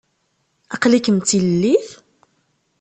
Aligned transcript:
Aql-ikem 0.73 1.17
d 1.19 1.23
tilellit? 1.29 1.89